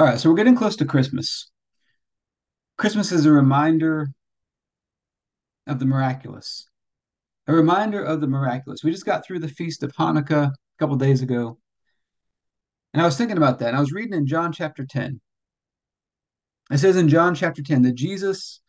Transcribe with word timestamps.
All 0.00 0.06
right, 0.06 0.18
so 0.18 0.30
we're 0.30 0.36
getting 0.36 0.56
close 0.56 0.76
to 0.76 0.86
Christmas. 0.86 1.50
Christmas 2.78 3.12
is 3.12 3.26
a 3.26 3.30
reminder 3.30 4.08
of 5.66 5.78
the 5.78 5.84
miraculous, 5.84 6.66
a 7.46 7.52
reminder 7.52 8.02
of 8.02 8.22
the 8.22 8.26
miraculous. 8.26 8.82
We 8.82 8.92
just 8.92 9.04
got 9.04 9.26
through 9.26 9.40
the 9.40 9.48
feast 9.48 9.82
of 9.82 9.92
Hanukkah 9.92 10.46
a 10.46 10.52
couple 10.78 10.96
days 10.96 11.20
ago. 11.20 11.58
And 12.94 13.02
I 13.02 13.04
was 13.04 13.18
thinking 13.18 13.36
about 13.36 13.58
that. 13.58 13.68
And 13.68 13.76
I 13.76 13.80
was 13.80 13.92
reading 13.92 14.14
in 14.14 14.26
John 14.26 14.54
chapter 14.54 14.86
10. 14.86 15.20
It 16.70 16.78
says 16.78 16.96
in 16.96 17.10
John 17.10 17.34
chapter 17.34 17.62
10 17.62 17.82
that 17.82 17.94
Jesus 17.94 18.62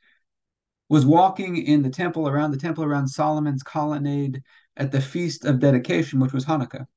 was 0.90 1.06
walking 1.06 1.56
in 1.56 1.82
the 1.82 1.90
temple 1.90 2.28
around 2.28 2.52
the 2.52 2.58
temple 2.58 2.84
around 2.84 3.08
Solomon's 3.08 3.64
colonnade 3.64 4.42
at 4.76 4.92
the 4.92 5.00
feast 5.00 5.46
of 5.46 5.60
dedication, 5.60 6.20
which 6.20 6.34
was 6.34 6.44
Hanukkah. 6.44 6.88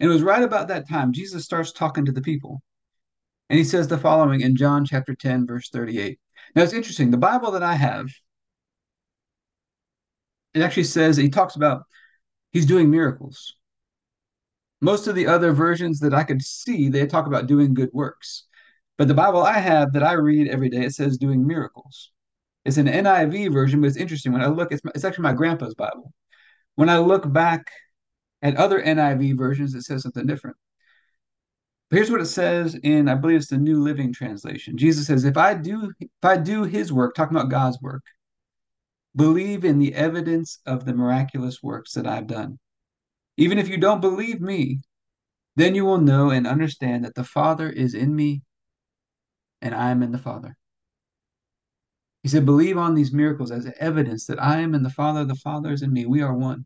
And 0.00 0.08
it 0.08 0.12
was 0.14 0.22
right 0.22 0.42
about 0.42 0.68
that 0.68 0.88
time 0.88 1.12
Jesus 1.12 1.44
starts 1.44 1.70
talking 1.70 2.06
to 2.06 2.12
the 2.12 2.22
people. 2.22 2.62
And 3.50 3.58
he 3.58 3.64
says 3.64 3.88
the 3.88 3.98
following 3.98 4.40
in 4.40 4.56
John 4.56 4.84
chapter 4.84 5.14
10, 5.14 5.46
verse 5.46 5.68
38. 5.70 6.18
Now 6.54 6.62
it's 6.62 6.72
interesting. 6.72 7.10
The 7.10 7.18
Bible 7.18 7.50
that 7.52 7.62
I 7.62 7.74
have, 7.74 8.08
it 10.54 10.62
actually 10.62 10.84
says 10.84 11.16
he 11.16 11.28
talks 11.28 11.56
about 11.56 11.84
he's 12.52 12.66
doing 12.66 12.90
miracles. 12.90 13.56
Most 14.80 15.06
of 15.06 15.14
the 15.14 15.26
other 15.26 15.52
versions 15.52 16.00
that 16.00 16.14
I 16.14 16.24
could 16.24 16.42
see, 16.42 16.88
they 16.88 17.06
talk 17.06 17.26
about 17.26 17.46
doing 17.46 17.74
good 17.74 17.90
works. 17.92 18.44
But 18.98 19.08
the 19.08 19.14
Bible 19.14 19.42
I 19.42 19.58
have 19.58 19.92
that 19.92 20.02
I 20.02 20.12
read 20.12 20.48
every 20.48 20.68
day, 20.68 20.84
it 20.84 20.94
says 20.94 21.18
doing 21.18 21.46
miracles. 21.46 22.10
It's 22.64 22.76
an 22.76 22.88
NIV 22.88 23.52
version, 23.52 23.80
but 23.80 23.88
it's 23.88 23.96
interesting. 23.96 24.32
When 24.32 24.42
I 24.42 24.46
look, 24.46 24.72
it's, 24.72 24.82
it's 24.94 25.04
actually 25.04 25.24
my 25.24 25.32
grandpa's 25.32 25.74
Bible. 25.74 26.12
When 26.74 26.88
I 26.88 26.98
look 26.98 27.30
back 27.32 27.70
at 28.42 28.56
other 28.56 28.80
NIV 28.80 29.36
versions, 29.36 29.74
it 29.74 29.82
says 29.82 30.02
something 30.02 30.26
different. 30.26 30.56
But 31.92 31.98
here's 31.98 32.10
what 32.10 32.22
it 32.22 32.26
says 32.26 32.74
in, 32.74 33.06
I 33.06 33.14
believe 33.14 33.36
it's 33.36 33.48
the 33.48 33.58
New 33.58 33.82
Living 33.82 34.14
Translation. 34.14 34.78
Jesus 34.78 35.06
says, 35.06 35.26
"If 35.26 35.36
I 35.36 35.52
do, 35.52 35.92
if 36.00 36.08
I 36.22 36.38
do 36.38 36.62
His 36.62 36.90
work, 36.90 37.14
talking 37.14 37.36
about 37.36 37.50
God's 37.50 37.82
work, 37.82 38.02
believe 39.14 39.62
in 39.62 39.78
the 39.78 39.94
evidence 39.94 40.58
of 40.64 40.86
the 40.86 40.94
miraculous 40.94 41.62
works 41.62 41.92
that 41.92 42.06
I've 42.06 42.26
done. 42.26 42.58
Even 43.36 43.58
if 43.58 43.68
you 43.68 43.76
don't 43.76 44.00
believe 44.00 44.40
me, 44.40 44.80
then 45.56 45.74
you 45.74 45.84
will 45.84 45.98
know 45.98 46.30
and 46.30 46.46
understand 46.46 47.04
that 47.04 47.14
the 47.14 47.24
Father 47.24 47.68
is 47.68 47.92
in 47.92 48.16
me 48.16 48.40
and 49.60 49.74
I 49.74 49.90
am 49.90 50.02
in 50.02 50.12
the 50.12 50.18
Father. 50.18 50.56
He 52.22 52.30
said, 52.30 52.46
Believe 52.46 52.78
on 52.78 52.94
these 52.94 53.12
miracles 53.12 53.50
as 53.50 53.70
evidence 53.78 54.24
that 54.28 54.42
I 54.42 54.60
am 54.60 54.74
in 54.74 54.82
the 54.82 54.88
Father, 54.88 55.26
the 55.26 55.34
Father 55.34 55.70
is 55.70 55.82
in 55.82 55.92
me. 55.92 56.06
We 56.06 56.22
are 56.22 56.32
one. 56.32 56.64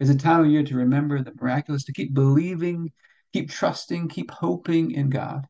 It's 0.00 0.10
a 0.10 0.16
time 0.16 0.40
of 0.44 0.50
year 0.50 0.64
to 0.64 0.76
remember 0.76 1.22
the 1.22 1.32
miraculous, 1.40 1.84
to 1.84 1.92
keep 1.92 2.14
believing, 2.14 2.92
keep 3.32 3.50
trusting, 3.50 4.08
keep 4.08 4.30
hoping 4.30 4.90
in 4.90 5.10
God. 5.10 5.46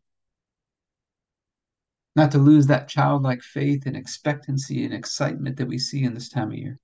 Not 2.17 2.31
to 2.33 2.39
lose 2.39 2.67
that 2.69 2.89
childlike 2.89 3.43
faith 3.43 3.87
and 3.87 3.97
expectancy 3.97 4.85
and 4.85 4.95
excitement 4.95 5.57
that 5.57 5.67
we 5.67 5.79
see 5.79 6.05
in 6.05 6.15
this 6.15 6.29
time 6.29 6.53
of 6.53 6.59
year. 6.59 6.79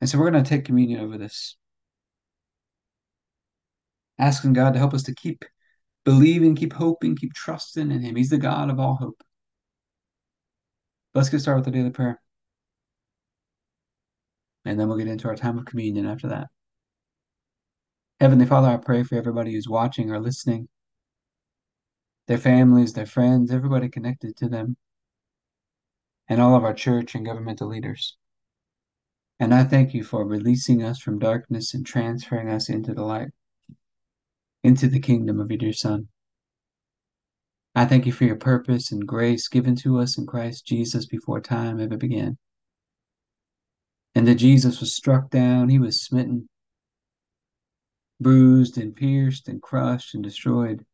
And 0.00 0.08
so 0.08 0.18
we're 0.18 0.30
going 0.30 0.42
to 0.42 0.48
take 0.48 0.64
communion 0.64 1.00
over 1.00 1.18
this. 1.18 1.56
Asking 4.18 4.52
God 4.52 4.72
to 4.72 4.78
help 4.78 4.94
us 4.94 5.04
to 5.04 5.14
keep 5.14 5.44
believing, 6.04 6.56
keep 6.56 6.72
hoping, 6.72 7.16
keep 7.16 7.34
trusting 7.34 7.90
in 7.90 8.00
Him. 8.00 8.16
He's 8.16 8.30
the 8.30 8.38
God 8.38 8.70
of 8.70 8.80
all 8.80 8.96
hope. 8.96 9.22
Let's 11.14 11.28
get 11.28 11.40
started 11.40 11.64
with 11.64 11.66
the 11.66 11.78
daily 11.78 11.90
prayer. 11.90 12.20
And 14.68 14.78
then 14.78 14.86
we'll 14.86 14.98
get 14.98 15.08
into 15.08 15.28
our 15.28 15.34
time 15.34 15.56
of 15.56 15.64
communion 15.64 16.04
after 16.04 16.28
that. 16.28 16.48
Heavenly 18.20 18.44
Father, 18.44 18.68
I 18.68 18.76
pray 18.76 19.02
for 19.02 19.14
everybody 19.14 19.52
who's 19.52 19.66
watching 19.66 20.10
or 20.10 20.20
listening, 20.20 20.68
their 22.26 22.36
families, 22.36 22.92
their 22.92 23.06
friends, 23.06 23.50
everybody 23.50 23.88
connected 23.88 24.36
to 24.36 24.48
them, 24.50 24.76
and 26.28 26.38
all 26.38 26.54
of 26.54 26.64
our 26.64 26.74
church 26.74 27.14
and 27.14 27.24
governmental 27.24 27.66
leaders. 27.66 28.18
And 29.40 29.54
I 29.54 29.64
thank 29.64 29.94
you 29.94 30.04
for 30.04 30.26
releasing 30.26 30.82
us 30.82 31.00
from 31.00 31.18
darkness 31.18 31.72
and 31.72 31.86
transferring 31.86 32.50
us 32.50 32.68
into 32.68 32.92
the 32.92 33.04
light, 33.04 33.30
into 34.62 34.86
the 34.86 35.00
kingdom 35.00 35.40
of 35.40 35.50
your 35.50 35.56
dear 35.56 35.72
Son. 35.72 36.08
I 37.74 37.86
thank 37.86 38.04
you 38.04 38.12
for 38.12 38.24
your 38.24 38.36
purpose 38.36 38.92
and 38.92 39.08
grace 39.08 39.48
given 39.48 39.76
to 39.76 39.98
us 39.98 40.18
in 40.18 40.26
Christ 40.26 40.66
Jesus 40.66 41.06
before 41.06 41.40
time 41.40 41.80
ever 41.80 41.96
began. 41.96 42.36
And 44.18 44.26
that 44.26 44.34
Jesus 44.34 44.80
was 44.80 44.92
struck 44.92 45.30
down, 45.30 45.68
he 45.68 45.78
was 45.78 46.02
smitten, 46.02 46.48
bruised 48.18 48.76
and 48.76 48.96
pierced 48.96 49.46
and 49.46 49.62
crushed 49.62 50.12
and 50.12 50.24
destroyed. 50.24 50.84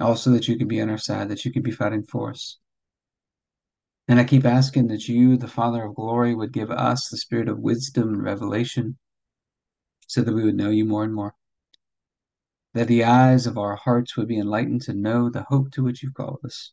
Also, 0.00 0.32
that 0.32 0.48
you 0.48 0.58
could 0.58 0.66
be 0.66 0.80
on 0.80 0.90
our 0.90 0.98
side, 0.98 1.28
that 1.28 1.44
you 1.44 1.52
could 1.52 1.62
be 1.62 1.70
fighting 1.70 2.02
for 2.02 2.30
us. 2.30 2.58
And 4.08 4.18
I 4.18 4.24
keep 4.24 4.44
asking 4.44 4.88
that 4.88 5.06
you, 5.06 5.36
the 5.36 5.46
Father 5.46 5.84
of 5.84 5.94
glory, 5.94 6.34
would 6.34 6.52
give 6.52 6.72
us 6.72 7.08
the 7.08 7.16
spirit 7.16 7.48
of 7.48 7.60
wisdom 7.60 8.14
and 8.14 8.24
revelation 8.24 8.98
so 10.08 10.22
that 10.22 10.34
we 10.34 10.42
would 10.42 10.56
know 10.56 10.70
you 10.70 10.84
more 10.84 11.04
and 11.04 11.14
more. 11.14 11.36
That 12.74 12.88
the 12.88 13.04
eyes 13.04 13.46
of 13.46 13.56
our 13.56 13.76
hearts 13.76 14.16
would 14.16 14.26
be 14.26 14.40
enlightened 14.40 14.82
to 14.82 14.94
know 14.94 15.30
the 15.30 15.44
hope 15.44 15.70
to 15.74 15.84
which 15.84 16.02
you've 16.02 16.14
called 16.14 16.40
us 16.44 16.72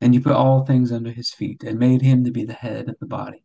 And 0.00 0.14
you 0.14 0.20
put 0.20 0.32
all 0.32 0.64
things 0.64 0.92
under 0.92 1.10
his 1.10 1.30
feet 1.30 1.64
and 1.64 1.78
made 1.78 2.02
him 2.02 2.24
to 2.24 2.30
be 2.30 2.44
the 2.44 2.52
head 2.52 2.88
of 2.88 2.96
the 3.00 3.06
body, 3.06 3.42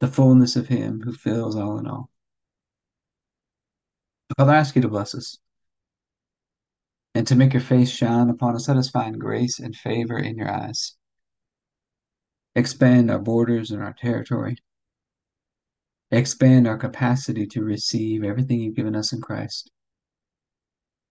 the 0.00 0.08
fullness 0.08 0.56
of 0.56 0.68
him 0.68 1.02
who 1.04 1.12
fills 1.12 1.54
all 1.54 1.78
in 1.78 1.86
all. 1.86 2.10
Father, 4.36 4.52
I 4.52 4.56
ask 4.56 4.74
you 4.74 4.82
to 4.82 4.88
bless 4.88 5.14
us 5.14 5.38
and 7.14 7.26
to 7.26 7.36
make 7.36 7.52
your 7.52 7.62
face 7.62 7.90
shine 7.90 8.28
upon 8.30 8.56
us. 8.56 8.68
Let 8.68 8.76
us 8.76 8.90
find 8.90 9.20
grace 9.20 9.58
and 9.58 9.74
favor 9.74 10.18
in 10.18 10.36
your 10.36 10.50
eyes. 10.50 10.96
Expand 12.54 13.10
our 13.10 13.18
borders 13.18 13.70
and 13.70 13.82
our 13.82 13.92
territory. 13.92 14.56
Expand 16.10 16.66
our 16.66 16.76
capacity 16.76 17.46
to 17.46 17.62
receive 17.62 18.24
everything 18.24 18.60
you've 18.60 18.74
given 18.74 18.96
us 18.96 19.12
in 19.12 19.20
Christ 19.20 19.70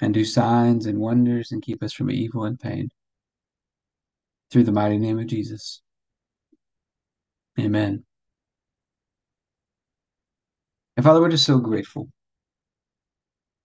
and 0.00 0.14
do 0.14 0.24
signs 0.24 0.86
and 0.86 0.98
wonders 0.98 1.52
and 1.52 1.62
keep 1.62 1.82
us 1.82 1.92
from 1.92 2.10
evil 2.10 2.44
and 2.44 2.58
pain. 2.58 2.88
Through 4.50 4.64
the 4.64 4.72
mighty 4.72 4.98
name 4.98 5.18
of 5.18 5.26
Jesus. 5.26 5.82
Amen. 7.58 8.04
And 10.96 11.04
Father, 11.04 11.20
we're 11.20 11.30
just 11.30 11.46
so 11.46 11.58
grateful. 11.58 12.08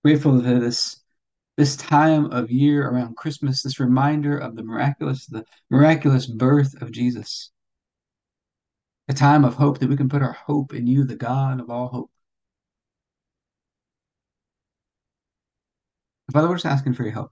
Grateful 0.04 0.42
for 0.42 0.60
this 0.60 1.02
this 1.58 1.78
time 1.78 2.32
of 2.32 2.52
year 2.52 2.88
around 2.88 3.16
Christmas, 3.16 3.64
this 3.64 3.80
reminder 3.80 4.38
of 4.38 4.56
the 4.56 4.64
miraculous, 4.64 5.26
the 5.26 5.46
miraculous 5.70 6.26
birth 6.26 6.82
of 6.82 6.92
Jesus. 6.92 7.52
A 9.08 9.14
time 9.14 9.46
of 9.46 9.56
hope 9.56 9.80
that 9.80 9.90
we 9.90 9.96
can 9.96 10.10
put 10.10 10.22
our 10.22 10.34
hope 10.34 10.74
in 10.74 10.86
you, 10.88 11.06
the 11.06 11.16
God 11.16 11.62
of 11.62 11.70
all 11.70 11.88
hope. 11.88 12.12
Father, 16.32 16.50
we're 16.50 16.56
just 16.56 16.66
asking 16.66 16.94
for 16.94 17.04
your 17.04 17.14
help. 17.14 17.32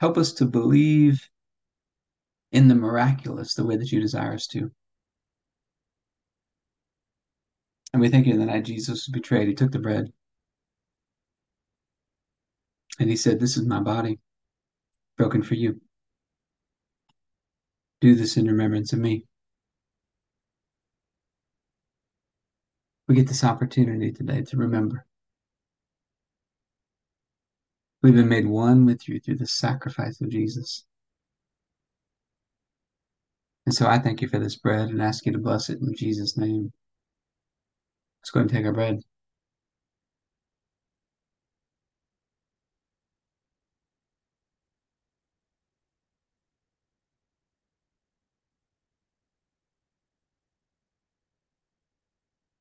Help 0.00 0.18
us 0.18 0.32
to 0.34 0.44
believe 0.44 1.28
in 2.52 2.68
the 2.68 2.74
miraculous 2.74 3.54
the 3.54 3.64
way 3.64 3.76
that 3.76 3.92
you 3.92 4.00
desire 4.00 4.34
us 4.34 4.46
to. 4.48 4.70
And 7.92 8.02
we 8.02 8.08
thank 8.08 8.26
you 8.26 8.36
the 8.36 8.44
night 8.44 8.64
Jesus 8.64 9.06
was 9.06 9.08
betrayed, 9.08 9.48
he 9.48 9.54
took 9.54 9.72
the 9.72 9.78
bread 9.78 10.12
And 12.98 13.10
he 13.10 13.16
said, 13.16 13.40
This 13.40 13.56
is 13.56 13.66
my 13.66 13.80
body, 13.80 14.18
broken 15.16 15.42
for 15.42 15.54
you. 15.54 15.80
Do 18.00 18.14
this 18.14 18.36
in 18.36 18.46
remembrance 18.46 18.92
of 18.92 18.98
me. 18.98 19.24
We 23.08 23.14
get 23.14 23.28
this 23.28 23.44
opportunity 23.44 24.12
today 24.12 24.42
to 24.42 24.56
remember. 24.56 25.06
We've 28.06 28.14
been 28.14 28.28
made 28.28 28.46
one 28.46 28.86
with 28.86 29.08
you 29.08 29.18
through 29.18 29.38
the 29.38 29.48
sacrifice 29.48 30.20
of 30.20 30.28
Jesus. 30.28 30.84
And 33.66 33.74
so 33.74 33.88
I 33.88 33.98
thank 33.98 34.22
you 34.22 34.28
for 34.28 34.38
this 34.38 34.54
bread 34.54 34.90
and 34.90 35.02
ask 35.02 35.26
you 35.26 35.32
to 35.32 35.38
bless 35.38 35.70
it 35.70 35.80
in 35.80 35.92
Jesus' 35.92 36.36
name. 36.36 36.72
Let's 38.20 38.30
go 38.30 38.38
and 38.38 38.48
take 38.48 38.64
our 38.64 38.72
bread. 38.72 39.00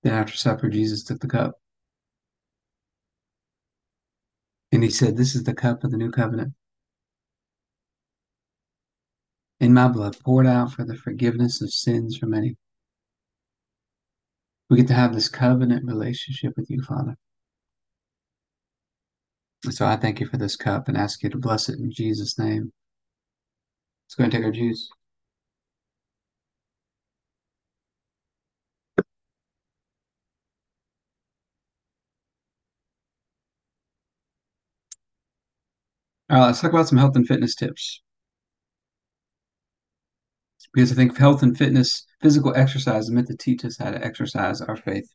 Then 0.02 0.14
after 0.14 0.36
supper, 0.36 0.70
Jesus 0.70 1.04
took 1.04 1.20
the 1.20 1.28
cup. 1.28 1.60
And 4.76 4.84
he 4.84 4.90
said, 4.90 5.16
This 5.16 5.36
is 5.36 5.46
the 5.46 5.54
cup 5.54 5.86
of 5.86 5.92
the 5.92 5.98
new 5.98 6.12
covenant. 6.12 6.52
In 9.62 9.74
my 9.74 9.88
blood, 9.88 10.18
poured 10.20 10.46
out 10.46 10.74
for 10.74 10.84
the 10.84 10.98
forgiveness 10.98 11.62
of 11.62 11.72
sins 11.72 12.18
for 12.18 12.26
many. 12.26 12.58
We 14.70 14.76
get 14.76 14.90
to 14.90 14.94
have 14.94 15.14
this 15.14 15.30
covenant 15.30 15.86
relationship 15.86 16.58
with 16.58 16.70
you, 16.70 16.82
Father. 16.82 17.16
So 19.70 19.86
I 19.86 19.96
thank 19.96 20.20
you 20.20 20.28
for 20.28 20.36
this 20.36 20.58
cup 20.58 20.90
and 20.90 20.98
ask 20.98 21.24
you 21.24 21.30
to 21.30 21.38
bless 21.38 21.70
it 21.70 21.80
in 21.80 21.90
Jesus' 21.90 22.38
name. 22.38 22.74
Let's 24.06 24.16
go 24.16 24.26
and 24.26 24.34
take 24.34 24.44
our 24.44 24.52
juice. 24.52 24.90
All 36.30 36.40
right, 36.40 36.46
let's 36.48 36.62
talk 36.62 36.72
about 36.72 36.88
some 36.88 36.98
health 36.98 37.16
and 37.16 37.28
fitness 37.28 37.54
tips. 37.56 38.02
Because 40.74 40.92
I 40.92 40.96
think 40.96 41.18
health 41.18 41.44
and 41.44 41.58
fitness, 41.58 42.06
physical 42.22 42.54
exercise 42.56 43.04
is 43.04 43.12
meant 43.12 43.28
to 43.28 43.38
teach 43.38 43.64
us 43.64 43.78
how 43.78 43.92
to 43.92 44.04
exercise 44.04 44.60
our 44.60 44.76
faith. 44.76 45.08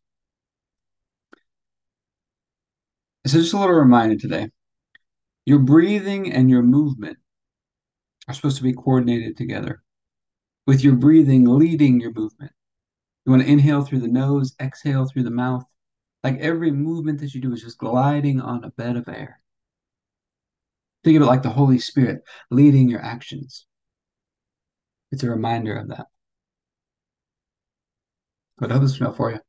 So 3.26 3.38
just 3.38 3.52
a 3.52 3.58
little 3.58 3.74
reminder 3.74 4.16
today. 4.16 4.48
Your 5.44 5.58
breathing 5.58 6.32
and 6.32 6.48
your 6.48 6.62
movement 6.62 7.18
are 8.28 8.34
supposed 8.34 8.56
to 8.58 8.62
be 8.62 8.72
coordinated 8.72 9.36
together. 9.36 9.82
With 10.66 10.84
your 10.84 10.94
breathing 10.94 11.44
leading 11.44 12.00
your 12.00 12.12
movement. 12.12 12.52
You 13.26 13.32
want 13.32 13.42
to 13.42 13.50
inhale 13.50 13.82
through 13.82 14.00
the 14.00 14.08
nose, 14.08 14.54
exhale 14.60 15.06
through 15.06 15.24
the 15.24 15.30
mouth. 15.30 15.64
Like 16.22 16.38
every 16.38 16.70
movement 16.70 17.20
that 17.20 17.34
you 17.34 17.40
do 17.40 17.52
is 17.52 17.62
just 17.62 17.78
gliding 17.78 18.40
on 18.40 18.64
a 18.64 18.70
bed 18.70 18.96
of 18.96 19.08
air. 19.08 19.39
Think 21.02 21.16
of 21.16 21.22
it 21.22 21.26
like 21.26 21.42
the 21.42 21.50
Holy 21.50 21.78
Spirit 21.78 22.22
leading 22.50 22.88
your 22.88 23.02
actions. 23.02 23.66
It's 25.10 25.22
a 25.22 25.30
reminder 25.30 25.76
of 25.76 25.88
that. 25.88 26.06
Hope 28.60 28.82
this 28.82 29.00
know 29.00 29.12
for 29.12 29.32
you. 29.32 29.40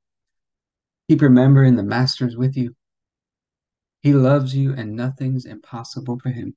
Keep 1.09 1.21
remembering 1.21 1.75
the 1.75 1.83
Master's 1.83 2.37
with 2.37 2.55
you. 2.55 2.75
He 4.01 4.13
loves 4.13 4.55
you 4.55 4.73
and 4.73 4.95
nothing's 4.95 5.45
impossible 5.45 6.17
for 6.19 6.29
him. 6.29 6.55